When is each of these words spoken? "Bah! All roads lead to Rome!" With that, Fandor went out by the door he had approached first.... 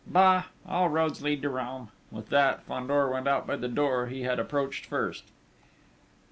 "Bah! 0.07 0.45
All 0.67 0.89
roads 0.89 1.21
lead 1.21 1.43
to 1.43 1.49
Rome!" 1.49 1.91
With 2.09 2.29
that, 2.29 2.63
Fandor 2.63 3.07
went 3.11 3.27
out 3.27 3.45
by 3.45 3.55
the 3.55 3.67
door 3.67 4.07
he 4.07 4.23
had 4.23 4.39
approached 4.39 4.87
first.... 4.87 5.25